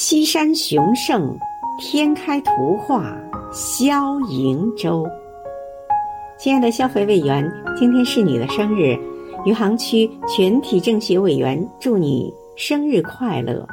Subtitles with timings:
[0.00, 1.36] 西山雄盛，
[1.76, 3.12] 天开图画，
[3.52, 5.04] 萧瀛洲。
[6.38, 7.44] 亲爱的消费委员，
[7.76, 8.96] 今天是你的生日，
[9.44, 13.66] 余杭区全体政协委员，祝你生日快乐。